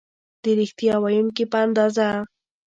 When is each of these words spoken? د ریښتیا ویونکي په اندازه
د 0.43 0.45
ریښتیا 0.59 0.95
ویونکي 0.99 1.45
په 1.51 1.57
اندازه 1.65 2.07